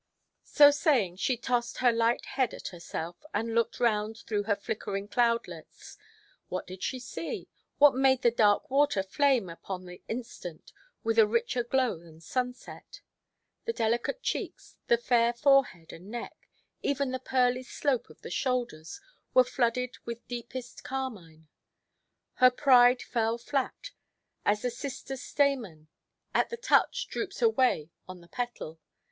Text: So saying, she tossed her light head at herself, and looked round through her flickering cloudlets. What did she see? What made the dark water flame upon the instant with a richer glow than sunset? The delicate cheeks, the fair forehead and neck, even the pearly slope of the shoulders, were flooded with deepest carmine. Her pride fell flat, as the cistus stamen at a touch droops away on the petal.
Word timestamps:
So 0.47 0.71
saying, 0.71 1.17
she 1.17 1.37
tossed 1.37 1.77
her 1.77 1.91
light 1.91 2.25
head 2.25 2.55
at 2.55 2.69
herself, 2.69 3.23
and 3.35 3.53
looked 3.53 3.79
round 3.79 4.17
through 4.25 4.41
her 4.45 4.55
flickering 4.55 5.07
cloudlets. 5.07 5.95
What 6.49 6.65
did 6.65 6.81
she 6.81 6.97
see? 6.97 7.47
What 7.77 7.93
made 7.93 8.23
the 8.23 8.31
dark 8.31 8.71
water 8.71 9.03
flame 9.03 9.47
upon 9.47 9.85
the 9.85 10.01
instant 10.07 10.73
with 11.03 11.19
a 11.19 11.27
richer 11.27 11.63
glow 11.63 11.99
than 11.99 12.19
sunset? 12.19 13.01
The 13.65 13.73
delicate 13.73 14.23
cheeks, 14.23 14.75
the 14.87 14.97
fair 14.97 15.33
forehead 15.33 15.93
and 15.93 16.09
neck, 16.09 16.49
even 16.81 17.11
the 17.11 17.19
pearly 17.19 17.61
slope 17.61 18.09
of 18.09 18.21
the 18.23 18.31
shoulders, 18.31 19.01
were 19.35 19.43
flooded 19.43 19.99
with 20.03 20.27
deepest 20.27 20.83
carmine. 20.83 21.47
Her 22.37 22.49
pride 22.49 23.03
fell 23.03 23.37
flat, 23.37 23.91
as 24.45 24.63
the 24.63 24.71
cistus 24.71 25.21
stamen 25.23 25.89
at 26.33 26.51
a 26.51 26.57
touch 26.57 27.07
droops 27.07 27.39
away 27.43 27.91
on 28.07 28.21
the 28.21 28.27
petal. 28.27 28.79